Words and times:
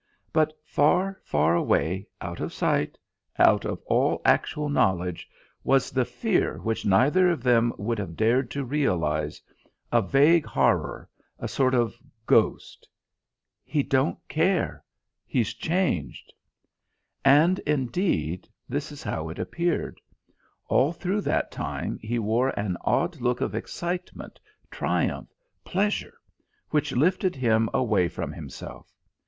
But 0.33 0.53
far, 0.63 1.21
far 1.23 1.53
away, 1.53 2.07
out 2.21 2.39
of 2.39 2.51
sight, 2.53 2.97
out 3.37 3.65
of 3.65 3.83
all 3.85 4.19
actual 4.25 4.67
knowledge, 4.67 5.29
was 5.63 5.91
the 5.91 6.05
fear 6.05 6.57
which 6.57 6.87
neither 6.87 7.29
of 7.29 7.43
them 7.43 7.71
would 7.77 7.99
have 7.99 8.15
dared 8.17 8.49
to 8.49 8.65
realise, 8.65 9.39
a 9.91 10.01
vague 10.01 10.47
horror, 10.47 11.07
a 11.37 11.47
sort 11.47 11.75
of 11.75 11.93
ghost.... 12.25 12.87
"He 13.63 13.83
don't 13.83 14.17
care 14.27 14.83
he's 15.27 15.53
changed." 15.53 16.33
And, 17.23 17.59
indeed, 17.59 18.49
this 18.67 18.91
is 18.91 19.03
how 19.03 19.29
it 19.29 19.37
appeared. 19.37 20.01
All 20.65 20.93
through 20.93 21.21
that 21.29 21.51
time 21.51 21.99
he 22.01 22.17
wore 22.17 22.49
an 22.59 22.75
odd 22.81 23.21
look 23.21 23.39
of 23.39 23.53
excitement, 23.53 24.39
triumph, 24.71 25.29
pleasure, 25.63 26.17
which 26.71 26.91
lifted 26.93 27.35
him 27.35 27.69
away 27.71 28.07
from 28.07 28.31
himself. 28.33 28.91